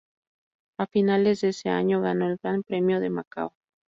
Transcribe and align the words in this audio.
A 0.79 0.87
finales 0.87 1.41
de 1.41 1.49
ese 1.49 1.69
año, 1.69 2.01
ganó 2.01 2.25
el 2.25 2.39
Gran 2.41 2.63
Premio 2.63 2.99
de 2.99 3.11
Macao. 3.11 3.53